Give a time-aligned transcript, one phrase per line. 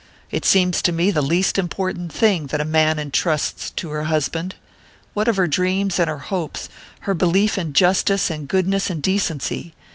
[0.31, 4.55] It seems to me the least important thing that a woman entrusts to her husband.
[5.13, 6.69] What of her dreams and her hopes,
[7.01, 9.75] her belief in justice and goodness and decency?